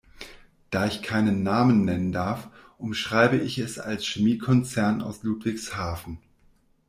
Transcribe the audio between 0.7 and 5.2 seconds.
Da ich keine Namen nennen darf, umschreibe ich es als Chemiekonzern